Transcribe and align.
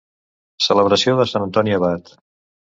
Celebració 0.67 1.13
de 1.19 1.27
Sant 1.33 1.45
Antoni 1.49 1.77
Abat. 1.79 2.11